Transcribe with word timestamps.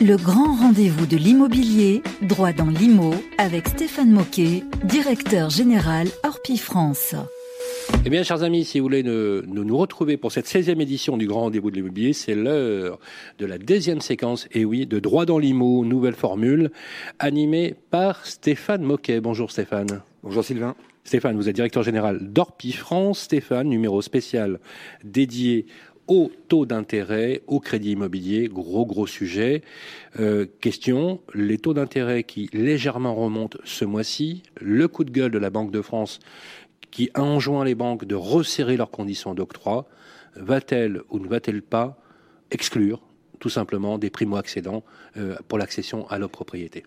Le 0.00 0.16
grand 0.16 0.54
rendez-vous 0.54 1.06
de 1.06 1.16
l'immobilier, 1.16 2.02
droit 2.20 2.52
dans 2.52 2.66
l'IMO, 2.66 3.14
avec 3.38 3.68
Stéphane 3.68 4.10
Moquet, 4.10 4.64
directeur 4.82 5.50
général 5.50 6.08
Orpi 6.24 6.58
France. 6.58 7.14
Eh 8.04 8.10
bien, 8.10 8.22
chers 8.22 8.42
amis, 8.42 8.64
si 8.64 8.80
vous 8.80 8.86
voulez 8.86 9.02
nous, 9.02 9.42
nous 9.46 9.76
retrouver 9.78 10.16
pour 10.16 10.32
cette 10.32 10.46
16e 10.46 10.80
édition 10.80 11.16
du 11.16 11.26
Grand 11.26 11.42
Rendez-vous 11.42 11.70
de 11.70 11.76
l'immobilier, 11.76 12.12
c'est 12.12 12.34
l'heure 12.34 12.98
de 13.38 13.46
la 13.46 13.56
deuxième 13.56 14.00
séquence, 14.00 14.48
et 14.52 14.64
oui, 14.64 14.84
de 14.86 14.98
droit 14.98 15.26
dans 15.26 15.38
l'IMO, 15.38 15.84
nouvelle 15.84 16.14
formule, 16.14 16.70
animée 17.20 17.74
par 17.90 18.26
Stéphane 18.26 18.82
Moquet. 18.82 19.20
Bonjour 19.20 19.52
Stéphane. 19.52 20.02
Bonjour 20.22 20.44
Sylvain. 20.44 20.74
Stéphane, 21.04 21.36
vous 21.36 21.48
êtes 21.48 21.54
directeur 21.54 21.82
général 21.82 22.32
d'Orpi 22.32 22.72
France. 22.72 23.20
Stéphane, 23.20 23.68
numéro 23.68 24.02
spécial 24.02 24.58
dédié 25.04 25.66
au 26.06 26.30
taux 26.48 26.66
d'intérêt, 26.66 27.42
au 27.46 27.60
crédit 27.60 27.92
immobilier, 27.92 28.48
gros 28.48 28.86
gros 28.86 29.06
sujet. 29.06 29.62
Euh, 30.20 30.46
question, 30.60 31.20
les 31.34 31.58
taux 31.58 31.74
d'intérêt 31.74 32.24
qui 32.24 32.50
légèrement 32.52 33.14
remontent 33.14 33.58
ce 33.64 33.84
mois-ci, 33.84 34.42
le 34.60 34.88
coup 34.88 35.04
de 35.04 35.10
gueule 35.10 35.30
de 35.30 35.38
la 35.38 35.50
Banque 35.50 35.70
de 35.70 35.82
France 35.82 36.20
qui 36.90 37.10
a 37.14 37.22
enjoint 37.22 37.64
les 37.64 37.74
banques 37.74 38.04
de 38.04 38.14
resserrer 38.14 38.76
leurs 38.76 38.90
conditions 38.90 39.34
d'octroi, 39.34 39.88
va-t-elle 40.36 41.02
ou 41.10 41.18
ne 41.18 41.26
va-t-elle 41.26 41.62
pas 41.62 41.98
exclure 42.52 43.02
tout 43.40 43.48
simplement 43.48 43.98
des 43.98 44.10
primo-accédants 44.10 44.84
euh, 45.16 45.36
pour 45.48 45.58
l'accession 45.58 46.06
à 46.08 46.18
leur 46.18 46.30
propriété? 46.30 46.84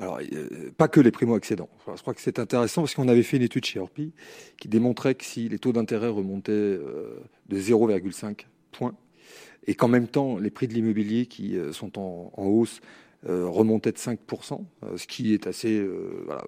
Alors, 0.00 0.18
euh, 0.32 0.70
pas 0.78 0.88
que 0.88 0.98
les 0.98 1.10
primo-accédants. 1.10 1.68
je 1.94 2.00
crois 2.00 2.14
que 2.14 2.22
c'est 2.22 2.38
intéressant 2.38 2.80
parce 2.80 2.94
qu'on 2.94 3.08
avait 3.08 3.22
fait 3.22 3.36
une 3.36 3.42
étude 3.42 3.66
chez 3.66 3.78
Orpi 3.78 4.12
qui 4.56 4.66
démontrait 4.66 5.14
que 5.14 5.24
si 5.24 5.48
les 5.50 5.58
taux 5.58 5.72
d'intérêt 5.72 6.08
remontaient 6.08 6.52
euh, 6.52 7.20
de 7.50 7.58
0,5 7.58 8.46
points 8.72 8.94
et 9.66 9.74
qu'en 9.74 9.88
même 9.88 10.08
temps 10.08 10.38
les 10.38 10.48
prix 10.48 10.68
de 10.68 10.72
l'immobilier 10.72 11.26
qui 11.26 11.58
euh, 11.58 11.72
sont 11.72 11.98
en, 11.98 12.32
hausse 12.38 12.80
remontaient 13.22 13.92
de 13.92 13.98
5%, 13.98 14.64
ce 14.96 15.06
qui 15.06 15.34
est 15.34 15.46
assez 15.46 15.86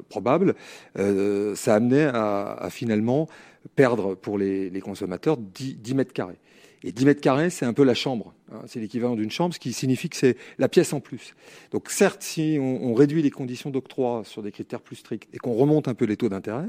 probable, 0.09 0.55
ça 0.97 1.75
amenait 1.75 2.07
à, 2.07 2.69
finalement 2.71 3.29
perdre 3.77 4.15
pour 4.15 4.39
les, 4.39 4.81
consommateurs 4.81 5.37
10 5.37 5.95
mètres 5.95 6.15
carrés. 6.15 6.39
Et 6.83 6.93
10 6.93 7.05
mètres 7.05 7.21
carrés, 7.21 7.51
c'est 7.51 7.67
un 7.67 7.75
peu 7.75 7.85
la 7.85 7.93
chambre. 7.93 8.33
Hein. 8.53 8.63
c'est 8.67 8.81
l'équivalent 8.81 9.17
d'une 9.17 9.31
chambre, 9.31 9.55
ce 9.55 9.59
qui 9.59 9.73
signifie 9.73 10.09
que 10.09 10.17
c'est 10.17 10.37
la 10.59 10.69
pièce 10.69 10.93
en 10.93 11.01
plus. 11.01 11.35
Donc 11.71 11.91
certes, 11.91 12.23
si 12.23 12.59
on, 12.61 12.93
réduit 12.95 13.23
les 13.23 13.31
conditions 13.31 13.71
d'octroi 13.71 14.23
sur 14.25 14.43
des 14.43 14.53
critères 14.53 14.81
plus 14.81 14.97
stricts 14.97 15.29
et 15.33 15.39
qu'on 15.39 15.55
remonte 15.55 15.89
un 15.89 15.95
peu 15.95 16.05
les 16.05 16.17
taux 16.17 16.29
d'intérêt, 16.29 16.67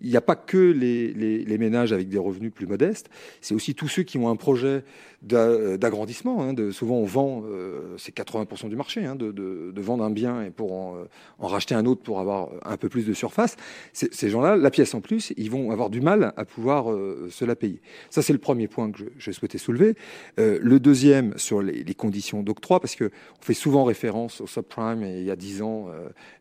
il 0.00 0.08
n'y 0.08 0.16
a 0.16 0.20
pas 0.20 0.36
que 0.36 0.56
les, 0.56 1.58
ménages 1.58 1.92
avec 1.92 2.08
des 2.08 2.18
revenus 2.18 2.52
plus 2.52 2.66
modestes, 2.66 3.10
c'est 3.40 3.54
aussi 3.54 3.74
tous 3.74 3.88
ceux 3.88 4.04
qui 4.04 4.16
ont 4.16 4.28
un 4.28 4.36
projet 4.36 4.84
d'agrandissement. 5.22 6.42
Hein, 6.42 6.54
souvent, 6.70 6.96
on 6.96 7.04
vend, 7.04 7.42
euh, 7.46 7.96
c'est 7.98 8.16
80% 8.16 8.68
du 8.68 8.76
marché, 8.76 9.04
hein, 9.04 9.16
de, 9.16 9.72
vendre 9.76 10.04
un 10.04 10.10
bien 10.10 10.42
et 10.42 10.50
pour 10.50 10.72
en, 10.72 11.06
racheter 11.40 11.74
un 11.74 11.86
autre 11.86 12.02
pour 12.02 12.20
avoir 12.20 12.50
un 12.64 12.76
peu 12.76 12.88
plus 12.88 13.06
de 13.06 13.12
surface. 13.12 13.56
Ces 13.92 14.30
gens-là, 14.30 14.56
la 14.56 14.70
pièce 14.70 14.94
en 14.94 15.00
plus, 15.00 15.32
ils 15.36 15.50
vont 15.50 15.70
avoir 15.70 15.90
du 15.90 16.00
mal 16.00 16.32
à 16.36 16.44
pouvoir 16.44 16.92
euh, 16.92 17.28
se 17.30 17.44
la 17.44 17.56
payer. 17.56 17.80
Ça, 18.10 18.22
c'est 18.22 18.32
le 18.32 18.38
premier 18.38 18.68
point 18.68 18.90
que 18.90 19.02
je, 19.18 19.30
souhaitais 19.32 19.58
soulever. 19.58 19.94
Euh, 20.38 20.58
le 20.60 20.80
deuxième, 20.80 21.17
sur 21.36 21.62
les, 21.62 21.94
conditions 21.94 22.42
d'octroi, 22.42 22.80
parce 22.80 22.96
qu'on 22.96 23.08
fait 23.40 23.54
souvent 23.54 23.84
référence 23.84 24.40
au 24.40 24.46
subprime, 24.46 25.02
et 25.02 25.20
il 25.20 25.24
y 25.24 25.30
a 25.30 25.36
dix 25.36 25.62
ans, 25.62 25.88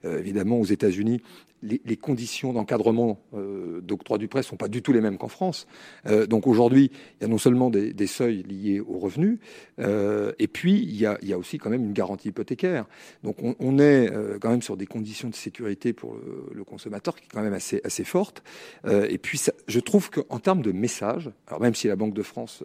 évidemment, 0.03 0.59
aux 0.59 0.65
États-Unis, 0.65 1.21
les, 1.63 1.97
conditions 1.97 2.53
d'encadrement 2.53 3.19
euh, 3.33 3.81
d'octroi 3.81 4.17
du 4.17 4.27
prêt 4.27 4.43
sont 4.43 4.57
pas 4.57 4.67
du 4.67 4.81
tout 4.81 4.93
les 4.93 5.01
mêmes 5.01 5.17
qu'en 5.17 5.27
France. 5.27 5.67
Euh, 6.05 6.27
donc 6.27 6.47
aujourd'hui, 6.47 6.91
il 7.19 7.23
y 7.23 7.25
a 7.25 7.27
non 7.27 7.37
seulement 7.37 7.69
des, 7.69 8.07
seuils 8.07 8.43
liés 8.43 8.79
aux 8.79 8.99
revenus, 8.99 9.39
euh, 9.79 10.31
et 10.39 10.47
puis 10.47 10.81
il 10.81 10.95
y, 10.95 11.05
a, 11.05 11.37
aussi 11.37 11.57
quand 11.57 11.69
même 11.69 11.83
une 11.83 11.93
garantie 11.93 12.29
hypothécaire. 12.29 12.85
Donc 13.23 13.37
on, 13.41 13.79
est 13.79 14.11
quand 14.39 14.49
même 14.49 14.61
sur 14.61 14.77
des 14.77 14.85
conditions 14.85 15.29
de 15.29 15.35
sécurité 15.35 15.93
pour 15.93 16.17
le, 16.53 16.63
consommateur 16.63 17.15
qui 17.15 17.25
est 17.25 17.29
quand 17.31 17.41
même 17.41 17.53
assez, 17.53 17.81
assez 17.83 18.03
forte. 18.03 18.43
et 18.87 19.17
puis 19.17 19.39
je 19.67 19.79
trouve 19.79 20.09
qu'en 20.09 20.39
termes 20.39 20.61
de 20.61 20.71
message, 20.71 21.31
alors 21.47 21.61
même 21.61 21.75
si 21.75 21.87
la 21.87 21.95
Banque 21.95 22.13
de 22.13 22.23
France 22.23 22.63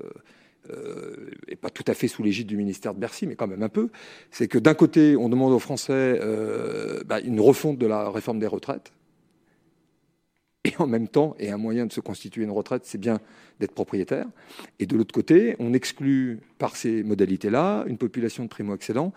euh, 0.71 1.31
et 1.49 1.57
pas 1.57 1.71
tout 1.71 1.85
à 1.87 1.95
fait 1.95 2.09
sous 2.09 2.23
l'égide 2.23 2.47
du 2.47 2.57
ministère 2.57 2.95
de 2.95 3.01
Bercy, 3.01 3.27
mais 3.27 3.35
quand 3.35 3.49
même 3.49 3.63
un 3.63 3.69
peu, 3.69 3.89
c'est 4.31 4.49
que 4.49 4.59
d'un 4.59 4.75
côté, 4.75 5.17
on 5.17 5.29
demande 5.29 5.53
aux 5.53 5.59
Français 5.59 5.93
euh, 6.21 7.03
bah, 7.05 7.21
une 7.21 7.41
refonte 7.41 7.79
de 7.79 7.87
la 7.87 8.11
réforme 8.11 8.39
des 8.39 8.47
retraites, 8.47 8.93
et 10.65 10.75
en 10.79 10.87
même 10.87 11.09
temps, 11.09 11.35
et 11.41 11.51
un 11.51 11.57
moyen 11.57 11.87
de 11.87 11.93
se 11.93 12.01
constituer 12.01 12.45
une 12.45 12.51
retraite, 12.51 12.83
c'est 12.85 12.99
bien 12.99 13.21
d'être 13.59 13.73
propriétaire. 13.73 14.27
Et 14.79 14.87
de 14.87 14.97
l'autre 14.97 15.13
côté, 15.13 15.57
on 15.59 15.73
exclut 15.73 16.41
par 16.59 16.77
ces 16.77 17.03
modalités-là 17.03 17.85
une 17.89 17.99
population 17.99 18.45
de 18.45 18.49
primo-accédants 18.49 19.13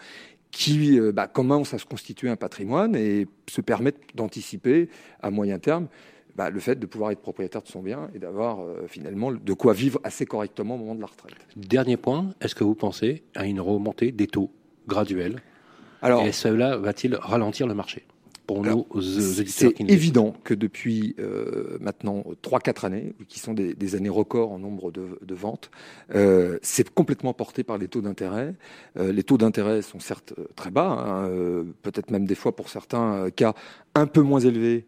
qui 0.52 1.00
euh, 1.00 1.12
bah, 1.12 1.28
commence 1.28 1.74
à 1.74 1.78
se 1.78 1.86
constituer 1.86 2.30
un 2.30 2.36
patrimoine 2.36 2.96
et 2.96 3.28
se 3.48 3.62
permettent 3.62 4.16
d'anticiper 4.16 4.90
à 5.22 5.30
moyen 5.30 5.60
terme 5.60 5.88
bah, 6.36 6.50
le 6.50 6.60
fait 6.60 6.76
de 6.76 6.86
pouvoir 6.86 7.12
être 7.12 7.22
propriétaire 7.22 7.62
de 7.62 7.68
son 7.68 7.82
bien 7.82 8.10
et 8.14 8.20
d'avoir 8.20 8.60
euh, 8.60 8.88
finalement 8.88 9.32
de 9.32 9.54
quoi 9.54 9.74
vivre 9.74 10.00
assez 10.04 10.26
correctement 10.26 10.76
au 10.76 10.80
moment 10.80 10.96
de 10.96 11.02
la 11.02 11.08
retraite. 11.08 11.34
Dernier 11.56 11.98
point, 11.98 12.32
est-ce 12.42 12.56
que 12.56 12.64
vous 12.64 12.76
pensez 12.76 13.24
à 13.36 13.46
une 13.46 13.62
remontée 13.62 14.12
des 14.12 14.28
taux 14.28 14.52
graduels 14.86 15.42
Alors, 16.02 16.26
Et 16.26 16.34
cela 16.34 16.78
va-t-il 16.78 17.16
ralentir 17.16 17.68
le 17.68 17.74
marché 17.74 18.04
pour 18.48 18.64
nos 18.64 18.86
auditeurs 18.92 19.46
C'est 19.48 19.82
évident 19.82 20.36
que 20.44 20.54
depuis 20.54 21.16
euh, 21.20 21.78
maintenant 21.80 22.24
3-4 22.44 22.86
années, 22.86 23.16
qui 23.28 23.40
sont 23.40 23.54
des, 23.54 23.96
années 23.96 24.10
records 24.10 24.52
en 24.52 24.60
nombre 24.60 24.92
de, 24.92 25.34
ventes, 25.34 25.72
euh, 26.14 26.60
c'est 26.62 26.94
complètement 26.94 27.34
porté 27.34 27.64
par 27.64 27.80
les 27.80 27.88
taux 27.88 28.02
d'intérêt. 28.02 28.54
les 28.98 29.24
taux 29.24 29.38
d'intérêt 29.38 29.82
sont 29.82 30.00
certes 30.00 30.34
très 30.56 30.70
bas, 30.70 30.90
hein, 30.90 31.30
peut-être 31.82 32.12
même 32.12 32.26
des 32.26 32.36
fois 32.36 32.56
pour 32.56 32.70
certains 32.70 33.32
cas 33.32 33.56
un 33.96 34.06
peu 34.06 34.22
moins 34.22 34.42
élevés 34.42 34.86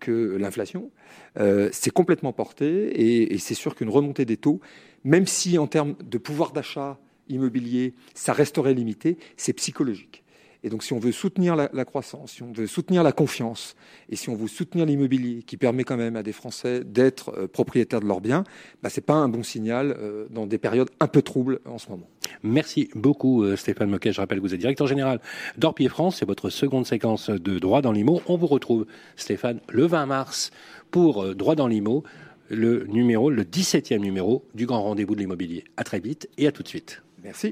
que 0.00 0.36
l'inflation. 0.36 0.90
Euh, 1.38 1.68
c'est 1.72 1.90
complètement 1.90 2.32
porté 2.32 3.32
et, 3.32 3.38
c'est 3.38 3.54
sûr 3.54 3.74
qu'une 3.74 3.88
remontée 3.88 4.24
des 4.24 4.36
taux, 4.36 4.60
même 5.04 5.26
si 5.26 5.58
en 5.58 5.66
termes 5.66 5.94
de 6.02 6.18
pouvoir 6.18 6.52
d'achat 6.52 6.98
immobilier, 7.28 7.94
ça 8.14 8.32
resterait 8.32 8.74
limité, 8.74 9.18
c'est 9.36 9.52
psychologique. 9.52 10.24
Et 10.62 10.68
donc, 10.68 10.82
si 10.82 10.92
on 10.92 10.98
veut 10.98 11.12
soutenir 11.12 11.56
la, 11.56 11.84
croissance, 11.84 12.32
si 12.32 12.42
on 12.42 12.52
veut 12.52 12.66
soutenir 12.66 13.02
la 13.02 13.12
confiance, 13.12 13.76
et 14.08 14.16
si 14.16 14.28
on 14.28 14.34
veut 14.34 14.48
soutenir 14.48 14.86
l'immobilier, 14.86 15.42
qui 15.42 15.56
permet 15.56 15.84
quand 15.84 15.96
même 15.96 16.16
à 16.16 16.22
des 16.22 16.32
Français 16.32 16.82
d'être 16.84 17.32
euh, 17.36 17.46
propriétaires 17.46 18.00
de 18.00 18.06
leurs 18.06 18.20
biens, 18.20 18.44
bah, 18.82 18.90
ce 18.90 19.00
n'est 19.00 19.04
pas 19.04 19.14
un 19.14 19.28
bon 19.28 19.42
signal 19.42 19.96
euh, 19.98 20.26
dans 20.30 20.46
des 20.46 20.58
périodes 20.58 20.90
un 21.00 21.08
peu 21.08 21.22
troubles 21.22 21.60
en 21.66 21.78
ce 21.78 21.88
moment. 21.90 22.08
Merci 22.42 22.90
beaucoup, 22.94 23.44
euh, 23.44 23.56
Stéphane 23.56 23.90
Moquet. 23.90 24.12
Je 24.12 24.20
rappelle 24.20 24.38
que 24.38 24.42
vous 24.42 24.54
êtes 24.54 24.60
directeur 24.60 24.86
général 24.86 25.20
d'Orpier 25.56 25.88
France. 25.88 26.16
C'est 26.18 26.26
votre 26.26 26.50
seconde 26.50 26.86
séquence 26.86 27.30
de 27.30 27.58
droit 27.58 27.82
dans 27.82 27.92
l'IMO. 27.92 28.20
On 28.26 28.36
vous 28.36 28.46
retrouve, 28.46 28.86
Stéphane, 29.16 29.60
le 29.68 29.86
20 29.86 30.06
mars 30.06 30.50
pour 30.90 31.34
droit 31.34 31.54
dans 31.54 31.68
l'IMO 31.68 32.04
le 32.48 32.84
numéro, 32.84 33.30
le 33.30 33.42
17e 33.42 33.98
numéro 33.98 34.44
du 34.54 34.66
grand 34.66 34.82
rendez-vous 34.82 35.14
de 35.14 35.20
l'immobilier. 35.20 35.64
À 35.76 35.84
très 35.84 36.00
vite 36.00 36.28
et 36.38 36.46
à 36.46 36.52
tout 36.52 36.62
de 36.62 36.68
suite. 36.68 37.02
Merci. 37.22 37.44